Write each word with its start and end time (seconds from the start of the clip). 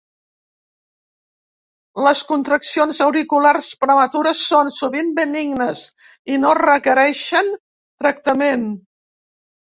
Les 2.05 2.21
contraccions 2.29 3.01
auriculars 3.05 3.67
prematures 3.83 4.41
són 4.53 4.71
sovint 4.77 5.11
benignes 5.19 5.83
i 6.31 6.39
no 6.45 6.55
requereixen 6.61 7.53
tractament. 8.05 8.65